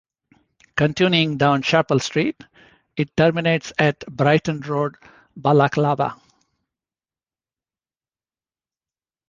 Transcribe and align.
Continuing 0.77 1.37
down 1.37 1.61
Chapel 1.61 1.99
Street, 1.99 2.43
it 2.97 3.15
terminates 3.15 3.71
at 3.77 3.99
Brighton 4.07 4.59
Road, 4.61 4.95
Balaclava. 5.37 6.19